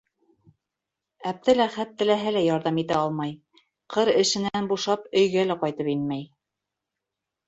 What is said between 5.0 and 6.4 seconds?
өйгә лә ҡайтып инмәй.